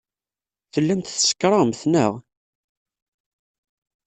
[0.73, 2.11] Tellamt tsekṛemt, neɣ?